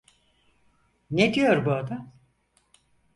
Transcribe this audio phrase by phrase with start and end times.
[1.11, 2.13] Ne diyor bu adam?